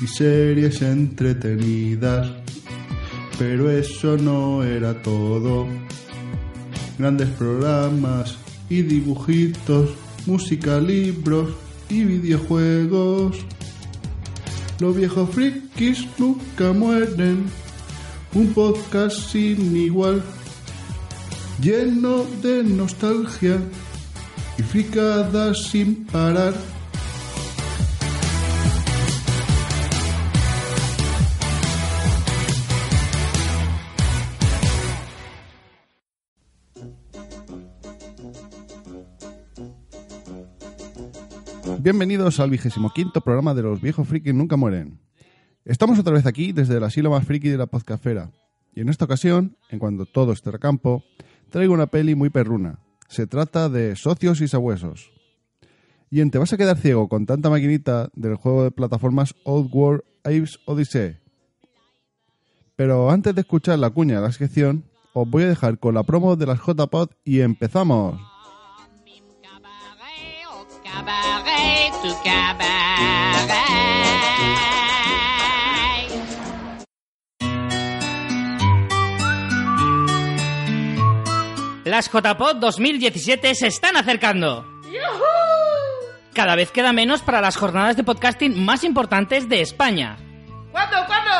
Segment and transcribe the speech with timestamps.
[0.00, 2.30] y series entretenidas.
[3.38, 5.66] Pero eso no era todo.
[6.98, 8.36] Grandes programas
[8.68, 9.90] y dibujitos,
[10.26, 11.50] música, libros
[11.88, 13.36] y videojuegos.
[14.80, 17.44] Los viejos frikis nunca mueren.
[18.34, 20.22] Un podcast sin igual,
[21.60, 23.60] lleno de nostalgia
[24.58, 26.73] y fricadas sin parar.
[41.80, 45.00] Bienvenidos al vigésimo quinto programa de Los Viejos Frikis Nunca Mueren.
[45.64, 48.30] Estamos otra vez aquí desde el asilo más friki de la podcastfera.
[48.74, 51.02] Y en esta ocasión, en cuando todo esté a campo,
[51.48, 52.80] traigo una peli muy perruna.
[53.08, 55.10] Se trata de Socios y Sabuesos.
[56.10, 59.70] Y en Te vas a quedar ciego con tanta maquinita del juego de plataformas Old
[59.72, 61.16] World Apes Odyssey.
[62.76, 64.84] Pero antes de escuchar la cuña de la sección,
[65.14, 68.33] os voy a dejar con la promo de las JPod y empezamos.
[72.04, 72.74] Tu cabaret.
[81.84, 84.66] Las JPod 2017 se están acercando.
[86.34, 90.18] Cada vez queda menos para las jornadas de podcasting más importantes de España.
[90.72, 90.96] ¿Cuándo?
[91.06, 91.30] ¿Cuándo?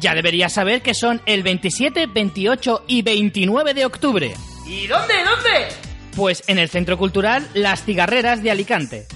[0.00, 4.34] Ya deberías saber que son el 27, 28 y 29 de octubre.
[4.66, 5.14] ¿Y dónde?
[5.24, 5.68] ¿Dónde?
[6.14, 9.06] Pues en el Centro Cultural Las Cigarreras de Alicante.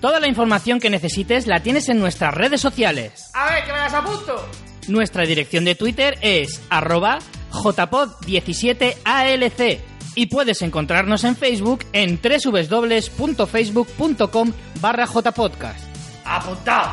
[0.00, 3.28] Toda la información que necesites la tienes en nuestras redes sociales.
[3.34, 4.48] A ver, que me las apunto.
[4.88, 7.18] Nuestra dirección de Twitter es arroba
[7.52, 9.78] jpod17alc
[10.14, 15.84] y puedes encontrarnos en Facebook en www.facebook.com barra jpodcast.
[16.24, 16.92] Apuntado.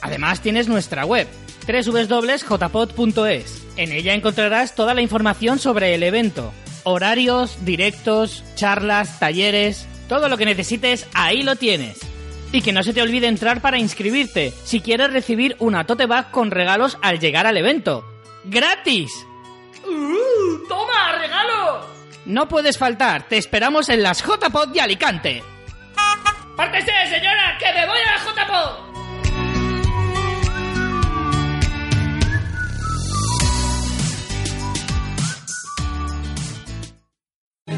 [0.00, 1.28] Además tienes nuestra web
[1.66, 3.62] www.jpod.es.
[3.76, 10.38] En ella encontrarás toda la información sobre el evento, horarios, directos, charlas, talleres, todo lo
[10.38, 12.09] que necesites, ahí lo tienes.
[12.52, 16.30] Y que no se te olvide entrar para inscribirte si quieres recibir una tote bag
[16.30, 18.04] con regalos al llegar al evento.
[18.44, 19.12] ¡Gratis!
[19.86, 20.66] ¡Uh!
[20.68, 21.86] ¡Toma, regalo!
[22.26, 25.42] No puedes faltar, te esperamos en las JPod de Alicante.
[26.56, 28.90] ¡Pártese, señora, que me voy a la JPO!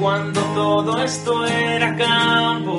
[0.00, 2.78] Cuando todo esto era campo,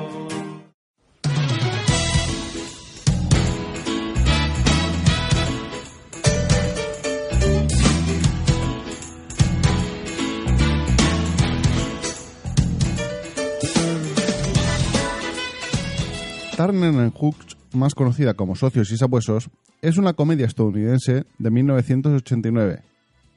[16.81, 19.51] Turner and Hooks, más conocida como Socios y Sabuesos,
[19.83, 22.81] es una comedia estadounidense de 1989,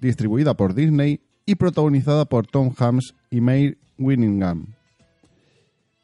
[0.00, 4.68] distribuida por Disney y protagonizada por Tom Hanks y May Winningham.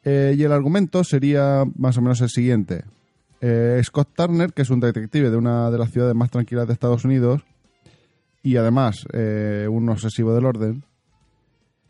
[0.03, 2.83] Eh, y el argumento sería más o menos el siguiente.
[3.41, 6.73] Eh, Scott Turner, que es un detective de una de las ciudades más tranquilas de
[6.73, 7.41] Estados Unidos
[8.43, 10.83] y además eh, un obsesivo del orden,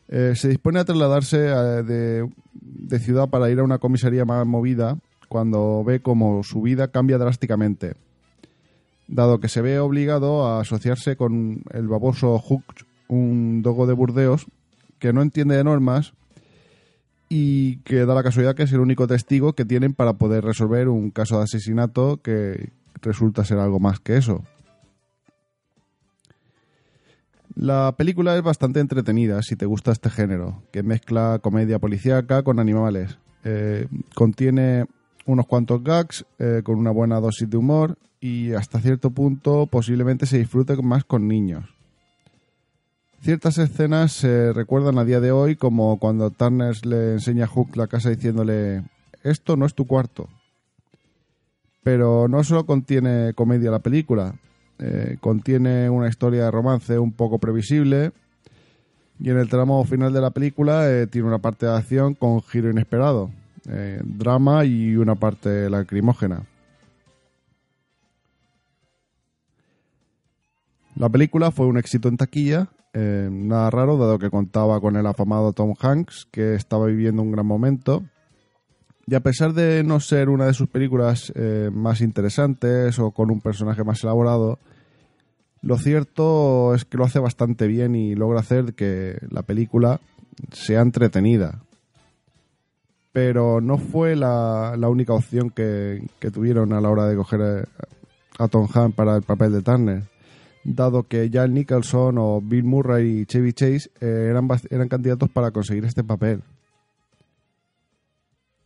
[0.08, 4.98] se dispone a trasladarse de ciudad para ir a una comisaría más movida
[5.32, 7.94] cuando ve como su vida cambia drásticamente,
[9.08, 12.66] dado que se ve obligado a asociarse con el baboso Hook,
[13.08, 14.46] un dogo de Burdeos
[15.00, 16.12] que no entiende de normas
[17.30, 20.90] y que da la casualidad que es el único testigo que tienen para poder resolver
[20.90, 24.44] un caso de asesinato que resulta ser algo más que eso.
[27.56, 32.60] La película es bastante entretenida si te gusta este género, que mezcla comedia policíaca con
[32.60, 33.18] animales.
[33.46, 34.88] Eh, contiene
[35.26, 40.26] unos cuantos gags eh, con una buena dosis de humor y hasta cierto punto posiblemente
[40.26, 41.66] se disfrute más con niños.
[43.22, 47.76] Ciertas escenas se recuerdan a día de hoy como cuando Turner le enseña a Hook
[47.78, 48.84] la casa diciéndole
[49.24, 50.28] esto no es tu cuarto.
[51.84, 54.36] Pero no solo contiene comedia la película,
[54.80, 58.12] eh, contiene una historia de romance un poco previsible
[59.20, 62.42] y en el tramo final de la película eh, tiene una parte de acción con
[62.42, 63.30] giro inesperado,
[63.70, 66.44] eh, drama y una parte lacrimógena.
[70.96, 75.06] La película fue un éxito en taquilla, eh, nada raro dado que contaba con el
[75.08, 78.04] afamado Tom Hanks, que estaba viviendo un gran momento.
[79.08, 83.32] Y a pesar de no ser una de sus películas eh, más interesantes o con
[83.32, 84.60] un personaje más elaborado,
[85.62, 90.02] lo cierto es que lo hace bastante bien y logra hacer que la película
[90.52, 91.62] sea entretenida.
[93.12, 97.42] Pero no fue la, la única opción que, que tuvieron a la hora de coger
[97.42, 97.64] eh,
[98.40, 100.04] a Tom Hanks para el papel de Turner
[100.64, 105.52] dado que Jack Nicholson o Bill Murray y Chevy Chase eh, eran, eran candidatos para
[105.52, 106.42] conseguir este papel.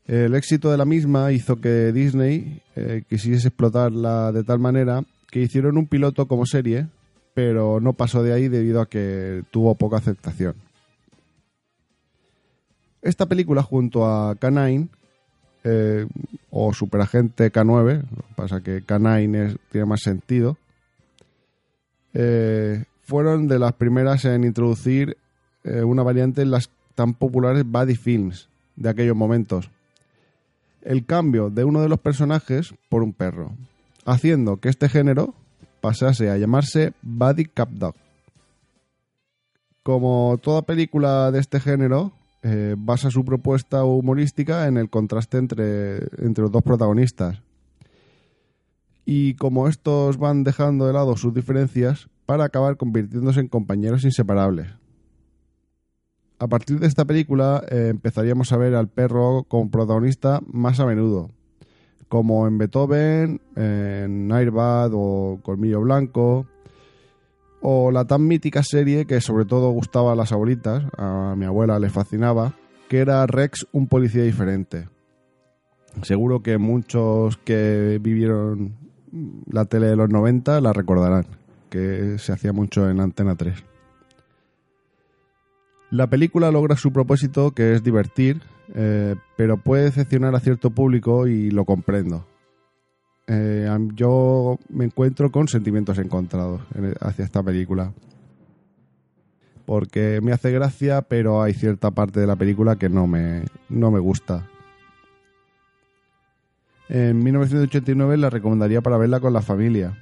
[0.05, 5.41] El éxito de la misma hizo que Disney eh, quisiese explotarla de tal manera que
[5.41, 6.87] hicieron un piloto como serie,
[7.33, 10.64] pero no pasó de ahí debido a que tuvo poca aceptación.
[13.05, 14.87] Esta película junto a K9
[15.63, 16.05] eh,
[16.49, 20.57] o Superagente K9, lo pasa que K9 es- tiene más sentido,
[22.13, 25.17] eh, fueron de las primeras en introducir
[25.63, 29.69] eh, una variante en las tan populares buddy films de aquellos momentos.
[30.81, 33.51] El cambio de uno de los personajes por un perro,
[34.05, 35.33] haciendo que este género
[35.81, 37.95] pasase a llamarse Buddy Cup Dog.
[39.83, 42.11] Como toda película de este género,
[42.47, 47.41] eh, basa su propuesta humorística en el contraste entre, entre los dos protagonistas,
[49.03, 54.67] y como estos van dejando de lado sus diferencias para acabar convirtiéndose en compañeros inseparables.
[56.37, 60.85] A partir de esta película eh, empezaríamos a ver al perro como protagonista más a
[60.85, 61.31] menudo,
[62.09, 66.45] como en Beethoven, en Airbag o Colmillo Blanco,
[67.67, 71.79] o la tan mítica serie que sobre todo gustaba a las abuelitas, a mi abuela
[71.79, 72.53] le fascinaba,
[72.87, 74.87] que era Rex, un policía diferente.
[76.03, 78.75] Seguro que muchos que vivieron
[79.49, 81.25] la tele de los 90 la recordarán,
[81.71, 83.63] que se hacía mucho en Antena 3.
[85.89, 88.43] La película logra su propósito, que es divertir,
[88.75, 92.27] eh, pero puede decepcionar a cierto público y lo comprendo.
[93.27, 97.91] Eh, yo me encuentro con sentimientos encontrados en- hacia esta película.
[99.65, 103.89] Porque me hace gracia, pero hay cierta parte de la película que no me, no
[103.89, 104.45] me gusta.
[106.87, 109.97] En 1989 la recomendaría para verla con la familia.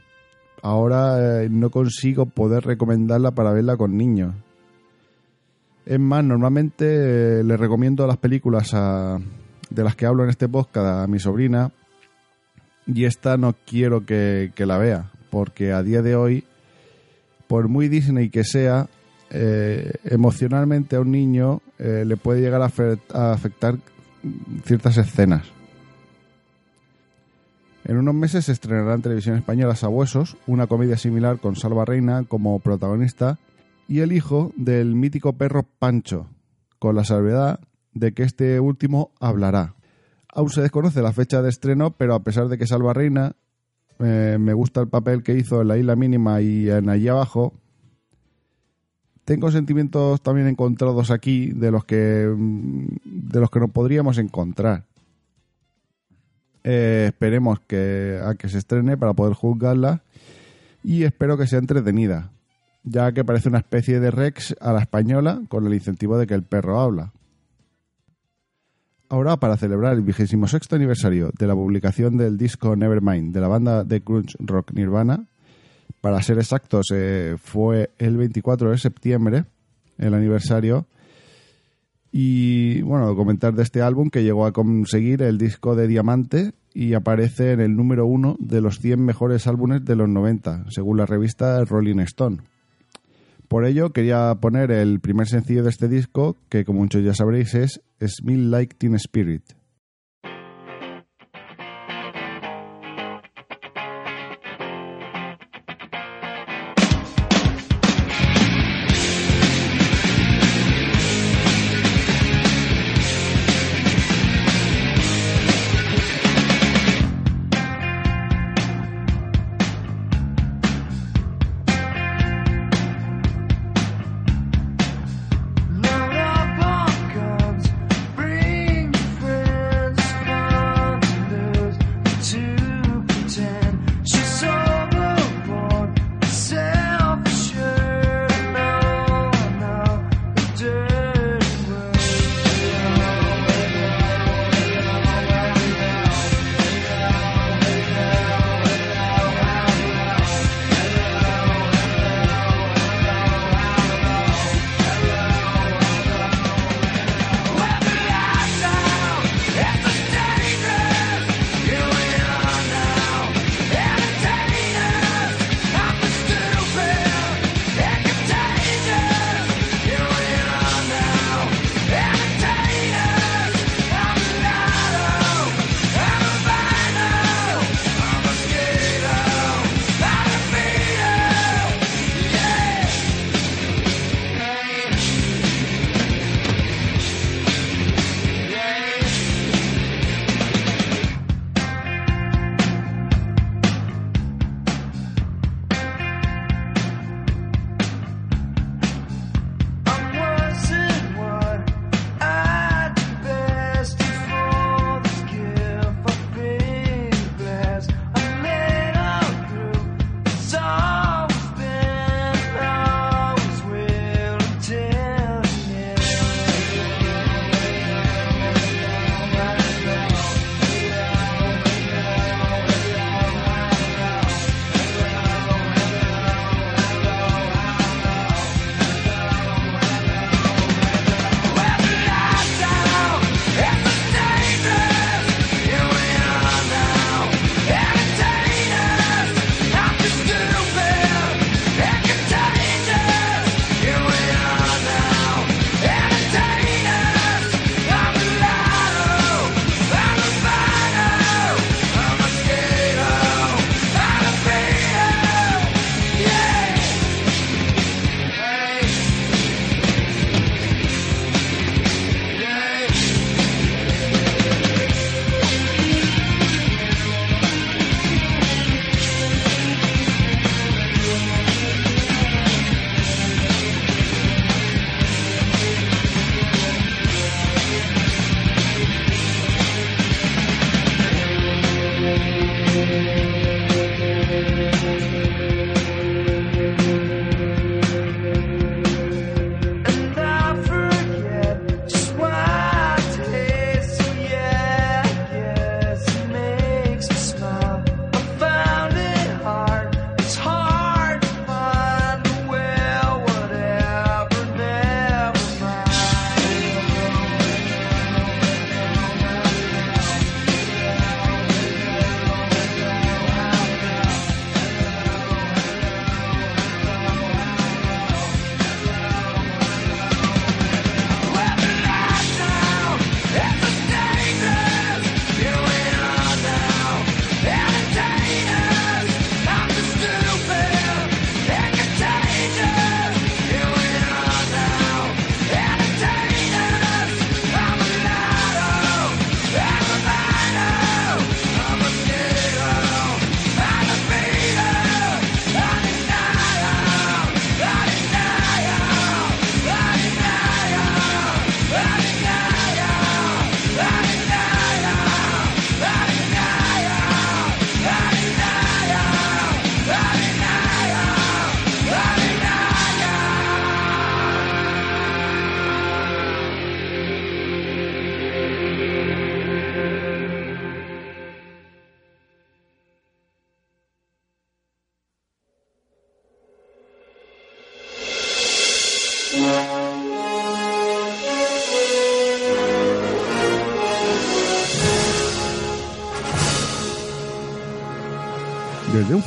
[0.61, 4.35] Ahora eh, no consigo poder recomendarla para verla con niños.
[5.85, 9.19] Es más, normalmente eh, le recomiendo las películas a-
[9.69, 11.71] de las que hablo en este podcast a mi sobrina
[12.85, 16.43] y esta no quiero que, que la vea porque a día de hoy,
[17.47, 18.87] por muy Disney que sea,
[19.31, 22.69] eh, emocionalmente a un niño eh, le puede llegar a,
[23.19, 23.79] a afectar
[24.63, 25.47] ciertas escenas.
[27.83, 32.25] En unos meses se estrenará en televisión española Sabuesos, una comedia similar con Salva Reina
[32.25, 33.39] como protagonista
[33.87, 36.27] y el hijo del mítico perro Pancho,
[36.77, 37.59] con la salvedad
[37.95, 39.73] de que este último hablará.
[40.35, 43.35] Aún se desconoce la fecha de estreno, pero a pesar de que Salva Reina
[43.99, 47.53] eh, me gusta el papel que hizo en La Isla Mínima y en Allí Abajo,
[49.25, 54.85] tengo sentimientos también encontrados aquí de los que mm, de los que nos podríamos encontrar.
[56.63, 60.01] Eh, esperemos que a que se estrene para poder juzgarla
[60.83, 62.31] y espero que sea entretenida,
[62.83, 66.33] ya que parece una especie de Rex a la española con el incentivo de que
[66.33, 67.11] el perro habla.
[69.09, 73.47] Ahora, para celebrar el vigésimo sexto aniversario de la publicación del disco Nevermind de la
[73.47, 75.27] banda de grunge rock Nirvana,
[76.01, 79.45] para ser exactos, eh, fue el 24 de septiembre
[79.97, 80.87] el aniversario.
[82.11, 86.93] Y bueno, comentar de este álbum que llegó a conseguir el disco de diamante y
[86.93, 91.05] aparece en el número uno de los 100 mejores álbumes de los 90, según la
[91.05, 92.37] revista Rolling Stone.
[93.53, 97.53] Por ello, quería poner el primer sencillo de este disco, que como muchos ya sabréis
[97.53, 99.43] es Smell Like Teen Spirit.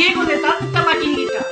[0.00, 1.46] Ciego de tanta maquinita.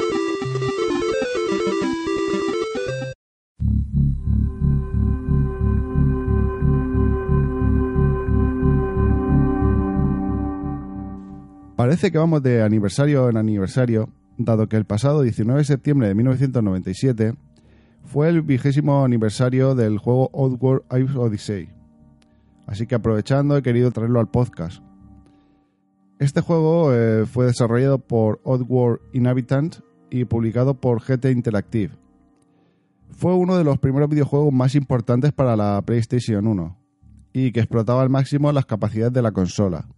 [11.76, 16.14] Parece que vamos de aniversario en aniversario, dado que el pasado 19 de septiembre de
[16.14, 17.34] 1997
[18.04, 21.68] fue el vigésimo aniversario del juego Oddworld Abe's Odyssey.
[22.66, 24.88] Así que aprovechando he querido traerlo al podcast.
[26.18, 29.76] Este juego eh, fue desarrollado por Oddworld Inhabitant
[30.10, 31.94] y publicado por GT Interactive.
[33.10, 36.76] Fue uno de los primeros videojuegos más importantes para la PlayStation 1
[37.32, 39.88] y que explotaba al máximo las capacidades de la consola.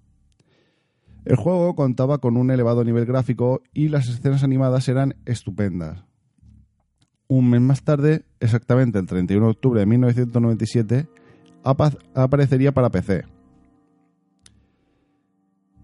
[1.25, 6.05] El juego contaba con un elevado nivel gráfico y las escenas animadas eran estupendas.
[7.29, 11.09] Un mes más tarde, exactamente el 31 de octubre de 1997,
[11.63, 13.25] apa- aparecería para PC.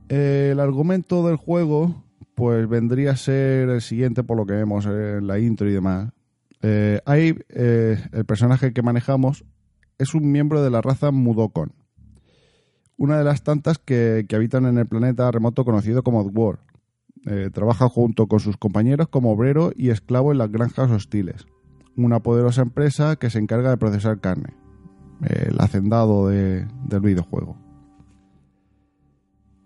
[0.09, 5.27] El argumento del juego pues vendría a ser el siguiente por lo que vemos en
[5.27, 6.13] la intro y demás.
[6.63, 9.45] Eh, eh, el personaje que manejamos,
[9.99, 11.73] es un miembro de la raza Mudokon
[12.99, 16.61] una de las tantas que, que habitan en el planeta remoto conocido como Oddworld.
[17.27, 21.47] Eh, trabaja junto con sus compañeros como obrero y esclavo en las granjas hostiles,
[21.95, 24.55] una poderosa empresa que se encarga de procesar carne,
[25.23, 27.59] el hacendado de- del videojuego.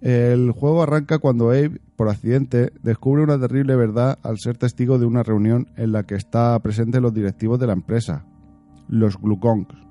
[0.01, 5.05] El juego arranca cuando Abe, por accidente, descubre una terrible verdad al ser testigo de
[5.05, 8.25] una reunión en la que está presentes los directivos de la empresa,
[8.89, 9.91] los Glukongs.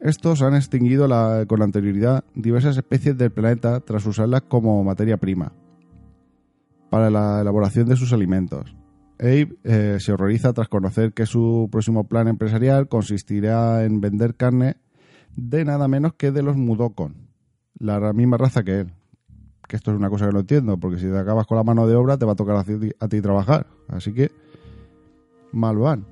[0.00, 1.08] Estos han extinguido
[1.46, 5.52] con anterioridad diversas especies del planeta tras usarlas como materia prima
[6.88, 8.74] para la elaboración de sus alimentos.
[9.18, 14.76] Abe eh, se horroriza tras conocer que su próximo plan empresarial consistirá en vender carne
[15.36, 17.27] de nada menos que de los Mudokon,
[17.78, 18.92] la misma raza que él.
[19.66, 21.86] Que esto es una cosa que no entiendo, porque si te acabas con la mano
[21.86, 23.66] de obra te va a tocar a ti, a ti trabajar.
[23.88, 24.30] Así que
[25.52, 26.06] mal van.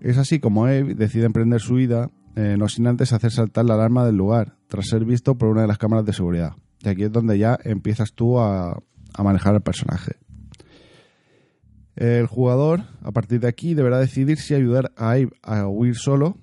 [0.00, 3.74] Es así como Abe decide emprender su vida, eh, no sin antes hacer saltar la
[3.74, 6.52] alarma del lugar, tras ser visto por una de las cámaras de seguridad.
[6.82, 8.78] Y aquí es donde ya empiezas tú a,
[9.14, 10.16] a manejar al personaje.
[11.96, 16.36] El jugador, a partir de aquí, deberá decidir si ayudar a Abe a huir solo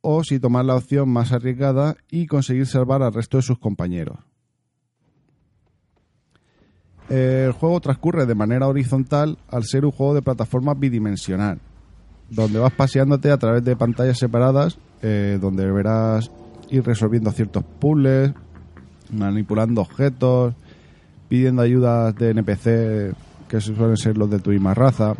[0.00, 4.18] o si tomar la opción más arriesgada y conseguir salvar al resto de sus compañeros.
[7.08, 11.58] El juego transcurre de manera horizontal al ser un juego de plataforma bidimensional,
[12.28, 16.30] donde vas paseándote a través de pantallas separadas, eh, donde deberás
[16.70, 18.32] ir resolviendo ciertos puzzles,
[19.10, 20.54] manipulando objetos,
[21.28, 23.14] pidiendo ayudas de NPC
[23.48, 25.14] que suelen ser los de tu misma raza,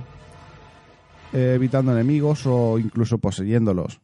[1.32, 4.00] eh, evitando enemigos o incluso poseyéndolos.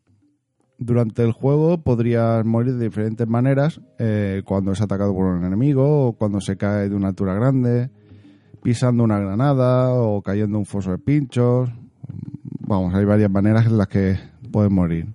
[0.78, 6.08] Durante el juego podrías morir de diferentes maneras, eh, cuando es atacado por un enemigo,
[6.08, 7.90] o cuando se cae de una altura grande,
[8.62, 11.70] pisando una granada o cayendo en un foso de pinchos.
[12.66, 14.18] Vamos, hay varias maneras en las que
[14.50, 15.06] puedes morir.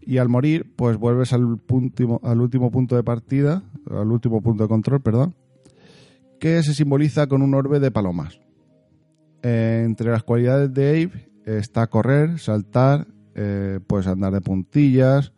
[0.00, 4.64] Y al morir, pues vuelves al, último, al último punto de partida, al último punto
[4.64, 5.34] de control, perdón,
[6.38, 8.40] que se simboliza con un orbe de palomas.
[9.42, 15.32] Entre las cualidades de Abe está correr, saltar, eh, puedes andar de puntillas,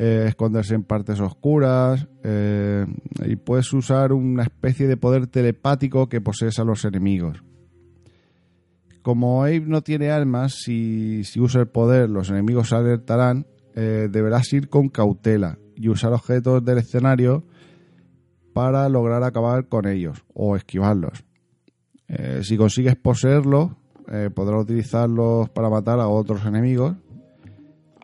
[0.00, 2.86] eh, esconderse en partes oscuras eh,
[3.26, 7.42] y puedes usar una especie de poder telepático que posees a los enemigos.
[9.02, 14.52] Como Abe no tiene armas, si, usa el poder los enemigos se alertarán, eh, deberás
[14.52, 17.42] ir con cautela y usar objetos del escenario
[18.52, 21.24] para lograr acabar con ellos o esquivarlos.
[22.42, 23.72] Si consigues poseerlos,
[24.34, 26.96] podrás utilizarlos para matar a otros enemigos,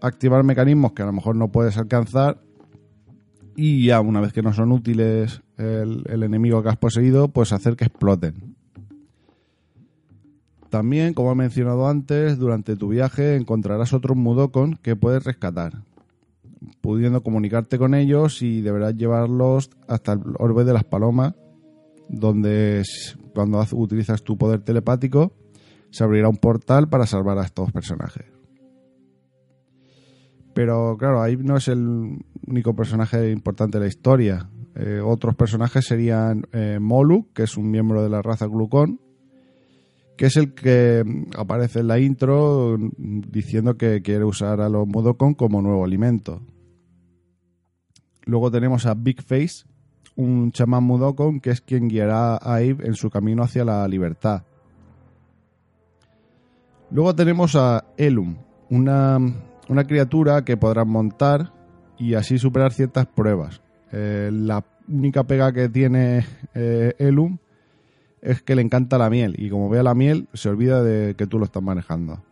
[0.06, 2.40] activar mecanismos que a lo mejor no puedes alcanzar
[3.56, 7.76] y ya una vez que no son útiles el, enemigo que has poseído, pues hacer
[7.76, 8.56] que exploten.
[10.70, 15.84] También, como he mencionado antes, durante tu viaje encontrarás otros Mudokon que puedes rescatar,
[16.80, 21.34] pudiendo comunicarte con ellos y deberás llevarlos hasta el orbe de las palomas,
[22.08, 22.82] donde
[23.34, 25.32] cuando utilizas tu poder telepático
[25.90, 28.33] se abrirá un portal para salvar a estos personajes.
[30.54, 34.48] Pero claro, ahí no es el único personaje importante de la historia.
[34.76, 36.78] Eh, otros personajes serían eh,
[37.34, 39.00] que es un miembro de la raza Glucón,
[40.16, 44.68] que es el que mm, aparece en la intro mm, diciendo que quiere usar a
[44.68, 46.40] los Mudokon como nuevo alimento.
[48.24, 49.64] Luego tenemos a Big Face,
[50.16, 54.44] un chamán Mudokon que es quien guiará a Abe en su camino hacia la libertad.
[56.90, 58.36] Luego tenemos a Elum,
[58.70, 59.18] una,
[59.68, 61.52] una criatura que podrás montar
[61.98, 63.62] y así superar ciertas pruebas.
[63.92, 67.38] Eh, la única pega que tiene eh, Elum
[68.20, 71.26] es que le encanta la miel y como vea la miel se olvida de que
[71.26, 72.22] tú lo estás manejando.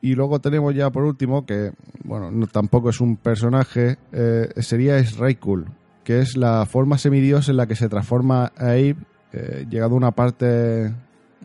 [0.00, 5.02] Y luego tenemos ya por último, que bueno, no, tampoco es un personaje, eh, sería
[5.04, 5.66] Sraikul,
[6.02, 8.96] que es la forma semidios en la que se transforma Abe,
[9.70, 10.92] llegado a una parte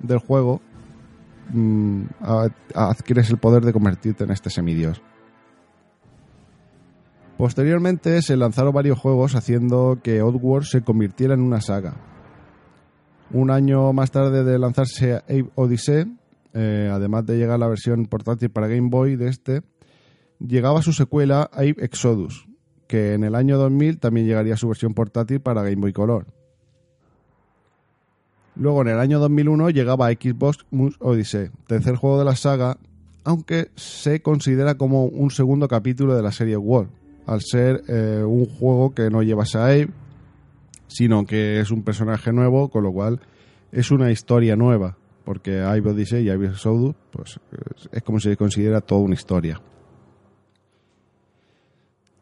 [0.01, 0.61] del juego,
[1.49, 2.03] mm,
[2.73, 5.01] adquieres el poder de convertirte en este semidios.
[7.37, 11.95] Posteriormente se lanzaron varios juegos haciendo que Oddworld se convirtiera en una saga.
[13.31, 16.17] Un año más tarde de lanzarse Abe Odyssey,
[16.53, 19.61] eh, además de llegar la versión portátil para Game Boy de este,
[20.39, 22.47] llegaba su secuela Abe Exodus,
[22.87, 26.25] que en el año 2000 también llegaría su versión portátil para Game Boy Color.
[28.59, 32.77] Luego en el año 2001 llegaba Xbox Moose Odyssey, tercer juego de la saga,
[33.23, 36.89] aunque se considera como un segundo capítulo de la serie World,
[37.27, 39.89] al ser eh, un juego que no llevas a Abe,
[40.87, 43.19] sino que es un personaje nuevo, con lo cual
[43.71, 47.39] es una historia nueva, porque Abe Odyssey y Abe Exodus pues,
[47.75, 49.61] es- es como si se considera toda una historia.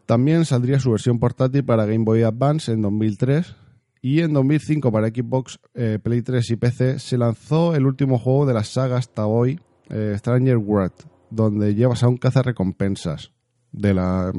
[0.05, 3.55] También saldría su versión portátil para Game Boy Advance en 2003
[4.05, 8.45] y en 2005 para Xbox, eh, Play 3 y PC se lanzó el último juego
[8.45, 10.93] de la saga hasta hoy, eh, Stranger World,
[11.31, 13.31] donde llevas a un cazarrecompensas
[13.71, 14.31] de la,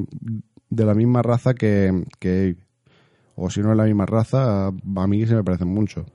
[0.70, 2.56] de la misma raza que, que Abe.
[3.34, 6.06] O si no es la misma raza, a, mí se me parecen mucho.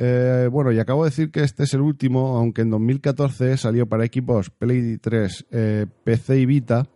[0.00, 3.86] Eh, bueno, y acabo de decir que este es el último, aunque en 2014 salió
[3.86, 6.88] para Xbox, Play 3, eh, PC y Vita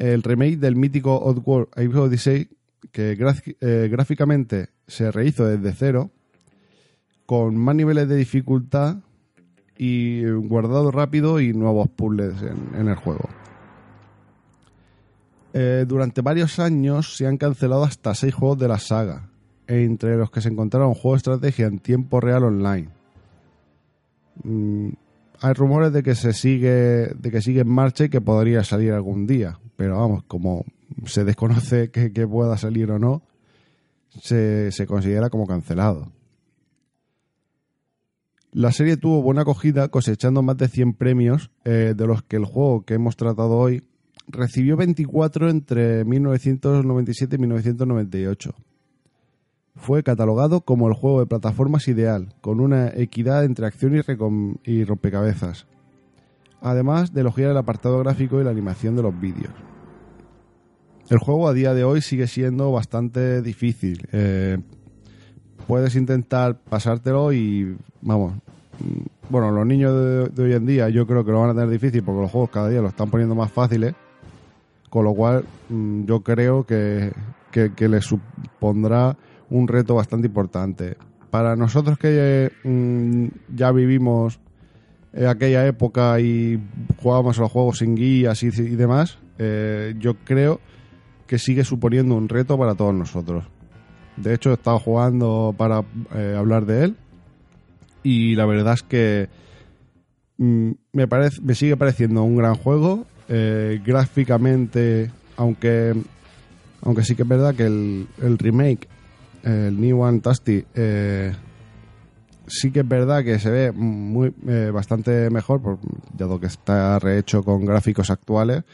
[0.00, 2.48] el remake del mítico Oddworld Odyssey,
[2.92, 3.16] que
[3.60, 6.10] eh, gráficamente se rehizo desde cero,
[7.26, 8.98] con más niveles de dificultad
[9.76, 13.28] y guardado rápido y nuevos puzzles en, el juego.
[15.52, 19.30] Eh, durante varios años se han cancelado hasta seis juegos de la saga,
[19.66, 22.88] entre los que se encontraron juegos de estrategia en tiempo real online.
[24.42, 24.90] Mm,
[25.40, 28.92] hay rumores de que se sigue de que sigue en marcha y que podría salir
[28.92, 30.64] algún día, pero vamos, como
[31.06, 33.22] se desconoce que, pueda salir o no,
[34.20, 36.12] se, considera como cancelado.
[38.52, 42.44] La serie tuvo buena acogida, cosechando más de 100 premios, eh, de los que el
[42.44, 43.84] juego que hemos tratado hoy
[44.26, 48.54] recibió 24 entre 1997 y 1998.
[49.76, 54.84] Fue catalogado como el juego de plataformas ideal, con una equidad entre acción y, y
[54.84, 55.66] rompecabezas,
[56.60, 59.54] además de elogiar el apartado gráfico y la animación de los vídeos.
[61.10, 64.06] El juego a día de hoy sigue siendo bastante difícil.
[64.12, 64.58] eh,
[65.66, 68.34] puedes intentar pasártelo y, vamos,
[68.78, 71.68] mm, bueno, los niños de, hoy en día yo creo que lo van a tener
[71.68, 73.94] difícil porque los juegos cada día lo están poniendo más fáciles,
[74.88, 77.12] con lo cual mm, yo creo que,
[77.50, 79.16] que, les supondrá
[79.50, 80.96] un reto bastante importante.
[81.30, 84.38] Para nosotros que mm, ya vivimos
[85.12, 86.60] en aquella época y
[87.02, 90.60] jugábamos a los juegos sin guías y, y demás, eh, yo creo
[91.30, 93.44] que sigue suponiendo un reto para todos nosotros.
[94.16, 96.96] De hecho, he estado jugando para eh, hablar de él
[98.02, 99.28] y la verdad es que
[100.38, 103.06] mm, me, parece, me sigue pareciendo un gran juego.
[103.28, 105.94] eh, gráficamente, aunque,
[106.82, 108.88] aunque sí que es verdad que el, remake,
[109.44, 111.32] el New One Tasty, eh,
[112.48, 114.34] sí que es verdad que se ve muy
[114.72, 115.78] bastante mejor,
[116.12, 118.64] dado que está rehecho con gráficos actuales.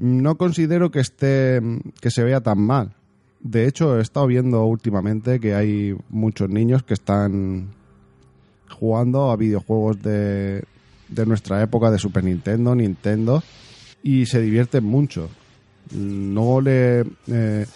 [0.00, 1.60] No considero que esté
[2.00, 2.94] que se vea tan mal.
[3.40, 7.68] De hecho, he estado viendo últimamente que hay muchos niños que están
[8.70, 10.64] jugando a videojuegos de,
[11.06, 13.42] de nuestra época de Super Nintendo, Nintendo,
[14.02, 15.28] y se divierten mucho.
[15.92, 17.66] No le, eh,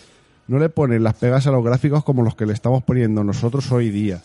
[0.49, 3.71] no le ponen las pegas a los gráficos como los que le estamos poniendo nosotros
[3.71, 4.23] hoy día.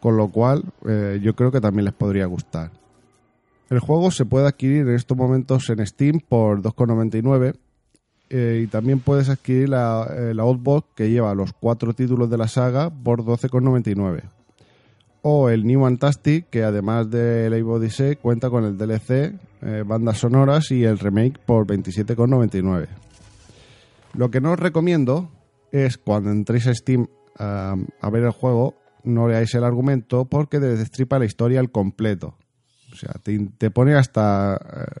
[0.00, 2.70] Con lo cual, eh, yo creo que también les podría gustar.
[3.68, 7.56] El juego se puede adquirir en estos momentos en Steam por 2,99
[8.30, 12.46] eh, y también puedes adquirir la, eh, Outbox que lleva los cuatro títulos de la
[12.46, 14.22] saga por 12,99.
[15.22, 20.18] O el New Fantastic, que además de Live Odyssey cuenta con el DLC, eh, bandas
[20.18, 22.86] sonoras y el remake por 27,99.
[24.14, 25.30] Lo que no os recomiendo
[25.72, 30.60] es cuando entréis a Steam a, a ver el juego, no leáis el argumento porque
[30.60, 32.36] destripa la historia al completo.
[32.96, 35.00] O sea, te, te pone hasta, eh,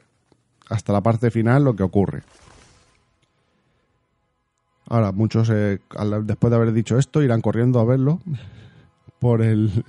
[0.68, 2.22] hasta la parte final lo que ocurre.
[4.88, 5.80] Ahora, muchos, eh,
[6.24, 8.20] después de haber dicho esto, irán corriendo a verlo
[9.18, 9.84] por el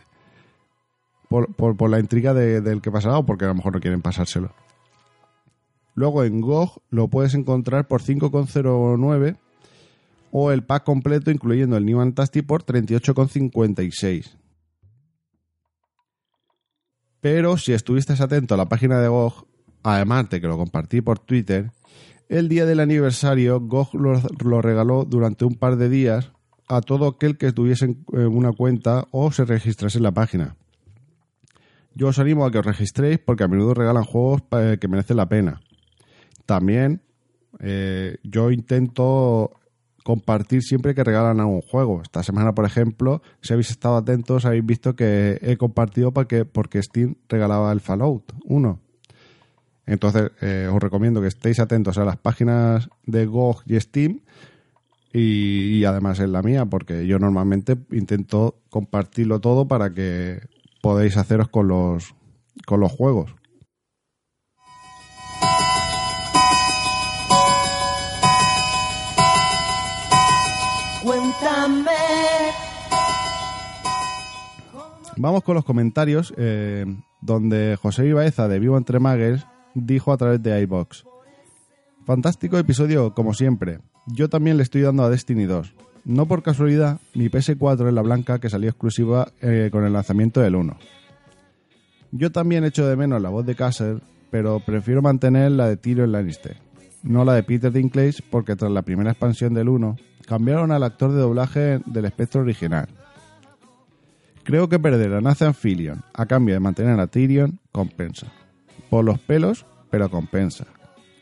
[1.29, 4.01] por, por- la intriga de- del que pasará o porque a lo mejor no quieren
[4.01, 4.51] pasárselo.
[5.93, 9.35] Luego en GOG lo puedes encontrar por 5,09
[10.31, 14.37] o el pack completo incluyendo el New Fantastic por 38,56.
[17.29, 19.45] Pero si estuviste atento a la página de GOG,
[19.83, 21.71] además de que lo compartí por Twitter,
[22.29, 26.31] el día del aniversario GOG lo, regaló durante un par de días
[26.69, 30.55] a todo aquel que tuviese en- eh, una cuenta o se registrase en la página.
[31.95, 35.17] Yo os animo a que os registréis porque a menudo regalan juegos eh, que merecen
[35.17, 35.59] la pena.
[36.45, 37.01] También
[37.59, 39.51] eh, yo intento
[40.07, 42.01] compartir siempre que regalan algún juego.
[42.01, 46.81] Esta semana, por ejemplo, si habéis estado atentos, habéis visto que he compartido porque, porque
[46.81, 48.79] Steam regalaba el Fallout 1.
[49.85, 54.21] Entonces, eh, os recomiendo que estéis atentos a las páginas de GOG y Steam
[55.11, 60.39] y, y además en la mía, porque yo normalmente intento compartirlo todo para que
[60.81, 62.15] podáis haceros con los,
[62.65, 63.35] con los juegos.
[71.07, 71.91] Cuéntame.
[75.15, 76.85] Vamos con los comentarios, eh,
[77.21, 81.05] donde José Ibaeza de Vivo Entre Magues dijo a través de iBox.
[82.05, 83.79] Fantástico episodio, como siempre.
[84.07, 85.73] Yo también le estoy dando a Destiny 2.
[86.03, 90.41] No por casualidad, mi PS4 es la blanca que salió exclusiva eh, con el lanzamiento
[90.41, 90.77] del 1.
[92.11, 96.11] Yo también echo de menos la voz de Castle, pero prefiero mantener la de Tyrion
[96.11, 96.57] Lannister,
[97.01, 99.95] no la de Peter Dinklage, porque tras la primera expansión del 1
[100.27, 102.87] cambiaron al actor de doblaje del espectro original.
[104.43, 108.27] Creo que perder a Nathan Fillion a cambio de mantener a Tyrion compensa.
[108.89, 110.67] Por los pelos, pero compensa.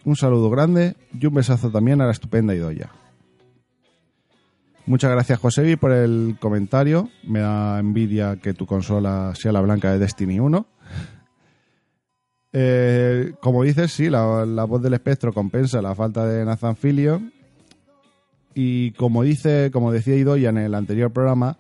[0.04, 2.92] Un saludo grande y un besazo también a la estupenda Idoya.
[4.86, 7.10] Muchas gracias Josebi por el comentario.
[7.24, 10.68] Me da envidia que tu consola sea la blanca de Destiny 1.
[12.54, 17.34] Eh, como dices, sí, la, voz del espectro compensa la falta de Nathan Fillion.
[18.56, 21.58] Y como dice, como decía Idoya en el anterior programa,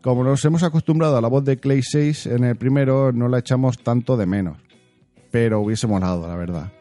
[0.00, 3.40] como nos hemos acostumbrado a la voz de Clay 6 en el primero, no la
[3.40, 4.56] echamos tanto de menos.
[5.30, 6.72] Pero hubiese molado, la verdad.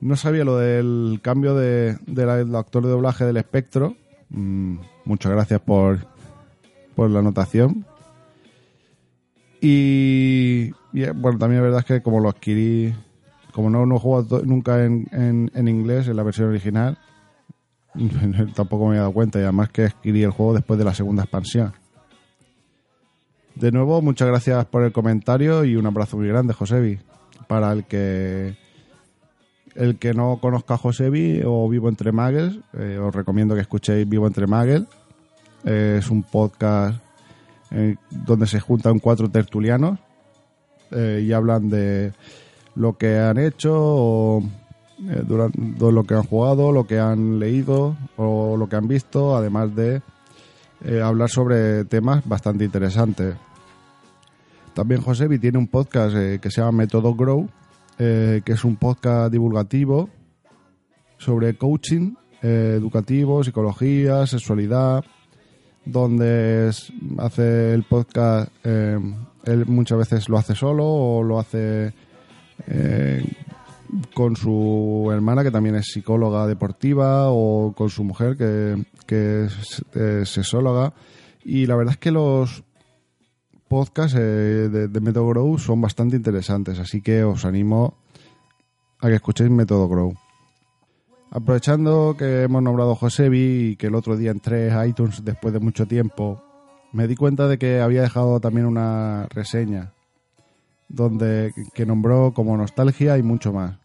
[0.00, 3.96] No sabía lo del cambio de, del actor de doblaje del espectro.
[4.30, 6.06] Mm, muchas gracias por,
[6.94, 7.84] por la anotación.
[9.60, 12.94] Y, y, eh, bueno, también la verdad es que como lo adquirí,
[13.54, 16.98] como no, no he jugado nunca en, en, en inglés, en la versión original,
[18.54, 21.22] tampoco me había dado cuenta y además que adquirí el juego después de la segunda
[21.22, 21.72] expansión.
[23.54, 26.98] De nuevo, muchas gracias por el comentario y un abrazo muy grande, Josebi.
[27.46, 28.56] Para el que
[29.76, 34.08] el que no conozca a Josebi o Vivo Entre Muggles, eh, os recomiendo que escuchéis
[34.08, 34.84] Vivo Entre Muggles.
[35.64, 37.00] Eh, es un podcast
[37.70, 39.98] eh, donde se juntan cuatro tertulianos
[40.90, 42.12] eh, y hablan de
[42.74, 44.42] lo que han hecho o
[45.08, 45.58] eh, durante
[45.92, 50.02] lo que han jugado, lo que han leído o lo que han visto, además de
[50.84, 53.34] eh, hablar sobre temas bastante interesantes.
[54.72, 57.48] También Josebi tiene un podcast eh, que se llama Método Grow,
[57.96, 60.10] que es un podcast divulgativo
[61.16, 65.04] sobre coaching educativo, psicología, sexualidad,
[65.84, 66.72] donde
[67.18, 71.94] hace el podcast, él muchas veces lo hace solo o lo hace
[72.66, 73.24] eh,
[74.14, 80.28] con su hermana, que también es psicóloga deportiva, o con su mujer, que, que es
[80.28, 80.92] sexóloga.
[81.44, 82.64] Y la verdad es que los
[83.68, 87.94] podcasts eh, de, de Método Grow son bastante interesantes, así que os animo
[89.00, 90.14] a que escuchéis Método Grow.
[91.30, 95.52] Aprovechando que hemos nombrado a Josebi y que el otro día entré a iTunes después
[95.52, 96.40] de mucho tiempo,
[96.92, 99.92] me di cuenta de que había dejado también una reseña
[100.94, 103.78] donde que nombró como nostalgia y mucho más.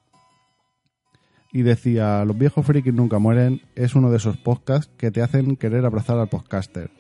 [1.52, 5.56] Y decía, los viejos frikis nunca mueren es uno de esos podcasts que te hacen
[5.56, 6.92] querer abrazar al podcaster.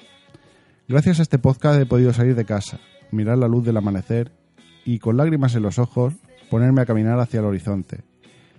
[0.88, 2.80] Gracias a este podcast he podido salir de casa,
[3.12, 4.32] mirar la luz del amanecer
[4.86, 6.16] y con lágrimas en los ojos
[6.50, 8.04] ponerme a caminar hacia el horizonte.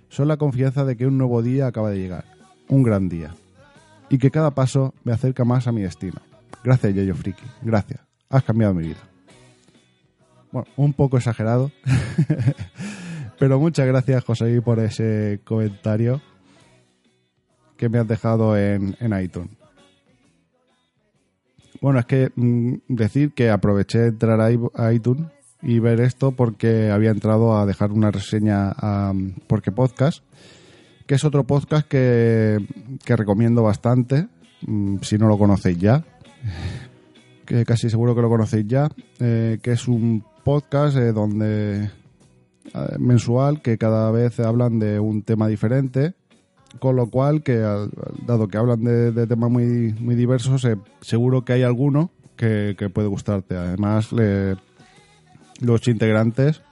[0.09, 2.25] Son la confianza de que un nuevo día acaba de llegar,
[2.69, 3.35] un gran día,
[4.09, 6.21] y que cada paso me acerca más a mi destino.
[6.63, 8.01] Gracias, Yoyo Friki, gracias.
[8.29, 9.10] has cambiado mi vida.
[10.53, 11.71] Bueno, un poco exagerado,
[13.39, 16.21] pero muchas gracias José por ese comentario
[17.77, 19.61] que me has dejado en, en iTunes.
[21.81, 25.27] Bueno, es que mm, decir que aproveché de entrar a iTunes
[25.63, 29.13] y ver esto porque había entrado a dejar una reseña a
[29.47, 30.23] Porque Podcast,
[31.07, 32.59] que es otro podcast que,
[33.05, 34.29] que recomiendo bastante,
[34.67, 36.05] mm, si no lo conocéis ya,
[37.47, 41.91] que casi seguro que lo conocéis ya, eh, que es un podcast eh, donde eh,
[42.99, 46.15] mensual que cada vez hablan de un tema diferente
[46.79, 47.57] con lo cual que
[48.27, 53.09] dado que hablan de, temas muy muy diversos eh, seguro que hay alguno que, puede
[53.09, 53.57] gustarte.
[53.57, 54.57] Además le-
[55.61, 56.63] los integrantes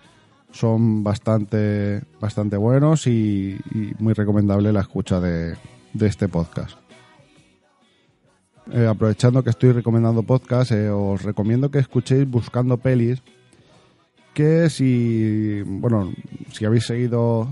[0.50, 3.58] son bastante bastante buenos y,
[3.98, 5.56] muy recomendable la escucha de,
[5.92, 6.78] de este podcast.
[8.88, 13.22] Aprovechando que estoy recomendando podcast os recomiendo que escuchéis buscando pelis
[14.38, 16.12] que si bueno
[16.52, 17.48] si habéis seguido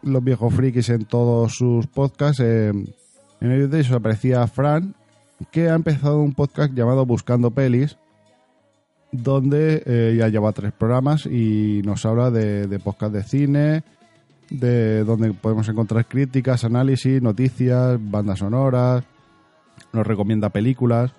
[0.00, 2.40] los viejos frikis en todos sus podcasts.
[2.40, 4.94] eh, en ellos de ellos aparecía Fran,
[5.50, 7.98] que ha empezado un podcast llamado Buscando Pelis,
[9.12, 13.82] donde eh, ya lleva tres programas y nos habla de, de podcast de cine,
[14.48, 19.04] de donde podemos encontrar críticas, análisis, noticias, bandas sonoras,
[19.92, 21.12] nos recomienda películas.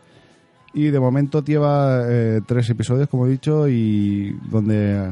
[0.78, 5.12] Y de momento lleva eh, tres episodios, como he dicho, y donde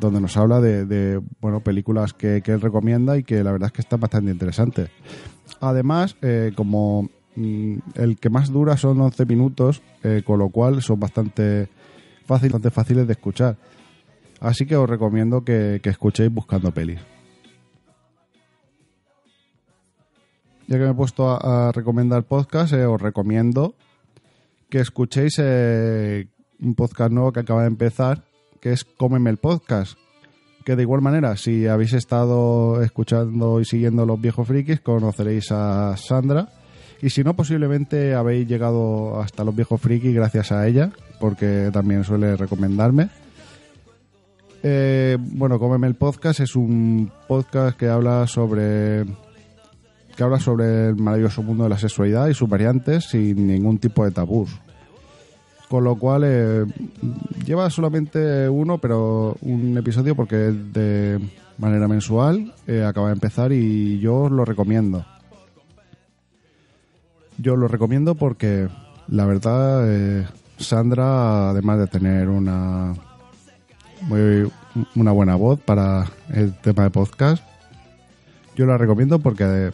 [0.00, 3.72] donde nos habla de, bueno películas que, que él recomienda y que la verdad es
[3.72, 4.90] que están bastante interesantes.
[5.60, 10.82] Además, eh, como mm, el que más dura son 11 minutos, eh, con lo cual
[10.82, 11.68] son bastante,
[12.24, 13.56] fácil, bastante fáciles de escuchar.
[14.40, 16.98] Así que os recomiendo que, que escuchéis buscando pelis.
[20.66, 23.76] Ya que me he puesto a, a recomendar podcast, os recomiendo
[24.68, 26.28] que escuchéis eh,
[26.60, 28.24] un podcast nuevo que acaba de empezar,
[28.60, 29.98] que es Cómeme el Podcast.
[30.64, 35.96] Que de igual manera, si habéis estado escuchando y siguiendo los viejos frikis, conoceréis a
[35.96, 36.48] Sandra.
[37.00, 42.02] Y si no, posiblemente habéis llegado hasta los viejos frikis gracias a ella, porque también
[42.02, 43.10] suele recomendarme.
[44.62, 49.04] Eh, bueno, Cómeme el Podcast es un podcast que habla sobre
[50.16, 54.04] que habla sobre el maravilloso mundo de la sexualidad y sus variantes sin ningún tipo
[54.04, 54.50] de tabús.
[55.68, 56.64] Con lo cual eh,
[57.44, 61.20] lleva solamente uno, pero un episodio porque es de
[61.58, 65.04] manera mensual, eh, acaba de empezar y yo os lo recomiendo.
[67.38, 68.68] Yo lo recomiendo porque
[69.08, 70.26] la verdad eh,
[70.56, 72.94] Sandra, además de tener una
[74.02, 74.50] muy,
[74.94, 77.42] una buena voz para el tema de podcast,
[78.54, 79.70] yo la recomiendo porque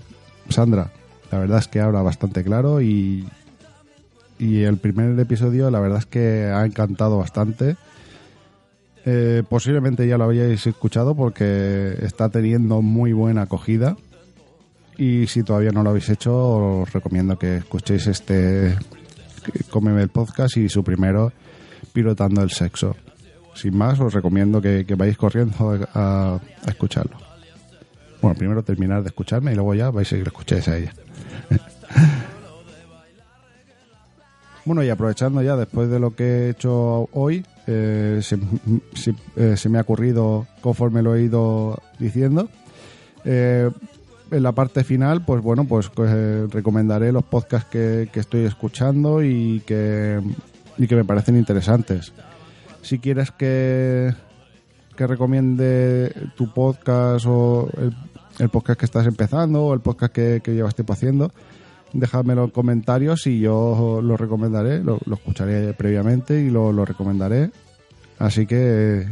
[0.48, 0.90] Sandra,
[1.30, 3.26] la verdad es que habla bastante claro y,
[4.38, 7.76] y el primer episodio la verdad es que ha encantado bastante.
[9.04, 13.96] Eh, posiblemente ya lo habíais escuchado porque está teniendo muy buena acogida.
[14.98, 18.76] Y si todavía no lo habéis hecho, os recomiendo que escuchéis este
[19.70, 21.32] Cómeme el podcast y su primero,
[21.92, 22.94] Pilotando el Sexo.
[23.54, 27.31] Sin más, os recomiendo que, vayáis corriendo a escucharlo.
[28.22, 30.92] Bueno, primero terminar de escucharme y luego ya vais a ir a escucháis a ella.
[34.64, 38.38] bueno, y aprovechando ya después de lo que he hecho hoy, eh, se,
[39.36, 42.48] eh, me ha ocurrido conforme lo he ido diciendo.
[43.24, 43.68] Eh,
[44.30, 49.22] en la parte final, pues bueno, pues eh, recomendaré los podcasts que, que estoy escuchando
[49.22, 50.20] y que,
[50.78, 52.12] y que me parecen interesantes.
[52.82, 54.14] Si quieres que,
[54.96, 57.94] que recomiende tu podcast o el,
[58.42, 61.30] el podcast que estás empezando o el podcast que, llevas tiempo haciendo,
[61.92, 67.50] dejadmelo en comentarios y yo lo recomendaré, lo, escucharé previamente y lo, lo recomendaré.
[68.18, 69.06] Así que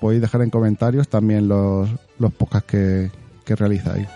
[0.00, 3.10] podéis dejar en comentarios también los, los podcasts que,
[3.44, 4.08] que realizáis.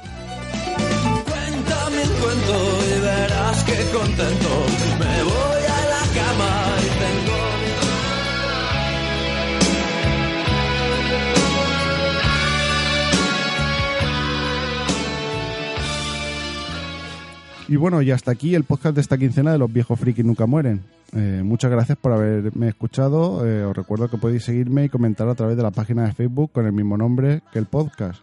[17.68, 20.46] Y bueno, y hasta aquí el podcast de esta quincena de los viejos frikis nunca
[20.46, 20.82] mueren.
[21.14, 23.44] Eh, muchas gracias por haberme escuchado.
[23.46, 26.52] Eh, os recuerdo que podéis seguirme y comentar a través de la página de Facebook
[26.52, 28.20] con el mismo nombre que el podcast.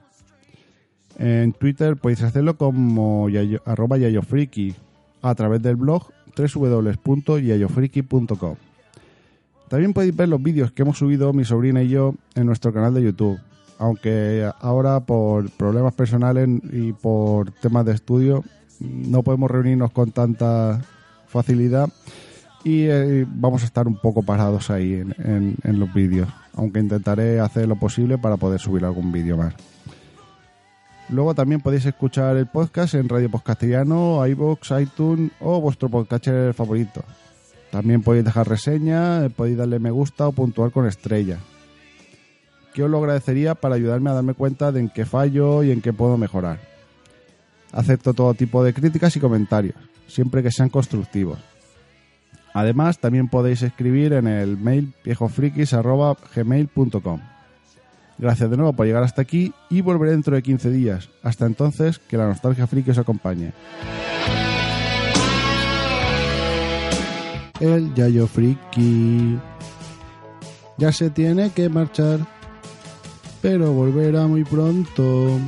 [1.19, 4.75] En Twitter podéis hacerlo como yayo- arroba yayofriki,
[5.21, 6.03] a través del blog
[6.37, 8.55] www.yayofriki.com.
[9.69, 12.93] También podéis ver los vídeos que hemos subido mi sobrina y yo en nuestro canal
[12.93, 13.39] de YouTube.
[13.77, 18.43] Aunque ahora por problemas personales y por temas de estudio
[18.79, 20.81] no podemos reunirnos con tanta
[21.27, 21.89] facilidad,
[22.63, 27.67] y eh, vamos a estar un poco parados ahí en, los vídeos, aunque intentaré hacer
[27.67, 29.53] lo posible para poder subir algún vídeo más.
[31.09, 37.03] Luego también podéis escuchar el podcast en Radio Podcastiano, iVoox, iTunes o vuestro podcatcher favorito.
[37.69, 41.39] También podéis dejar reseña, podéis darle me gusta o puntuar con estrella.
[42.73, 45.81] Que os lo agradecería para ayudarme a darme cuenta de en qué fallo y en
[45.81, 46.72] qué puedo mejorar.
[47.73, 49.75] Acepto todo tipo de críticas y comentarios,
[50.07, 51.39] siempre que sean constructivos.
[52.53, 57.19] Además, también podéis escribir en el mail viejofrikis.gmail.com.
[58.19, 61.09] Gracias de nuevo por llegar hasta aquí y volveré dentro de 15 días.
[61.23, 63.53] Hasta entonces, que la nostalgia friki os acompañe.
[67.59, 69.39] El Yayo Friki
[70.77, 72.19] ya se tiene que marchar,
[73.41, 75.39] pero volverá muy pronto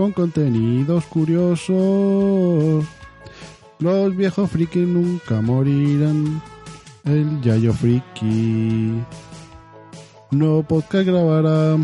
[0.00, 2.86] con contenidos curiosos.
[3.80, 6.40] Los viejos friki nunca morirán.
[7.04, 8.94] El Yayo Friki.
[10.30, 11.76] No podcast grabará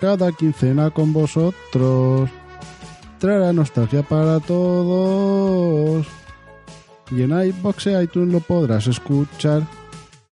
[0.00, 2.30] cada quincena con vosotros.
[3.18, 6.06] Traerá nostalgia para todos.
[7.10, 9.66] Y en iBox e iTunes lo podrás escuchar.